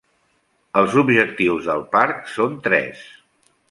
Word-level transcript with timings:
Els 0.81 0.95
objectius 1.03 1.69
del 1.71 1.87
parc 1.95 2.29
són 2.41 2.61
tres. 2.71 3.09